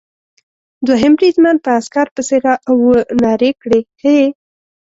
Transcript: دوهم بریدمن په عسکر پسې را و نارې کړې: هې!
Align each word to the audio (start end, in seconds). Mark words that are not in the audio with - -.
دوهم 0.87 1.13
بریدمن 1.17 1.55
په 1.65 1.69
عسکر 1.79 2.07
پسې 2.15 2.37
را 2.45 2.55
و 2.83 2.83
نارې 3.23 3.51
کړې: 3.61 3.81
هې! 4.01 4.19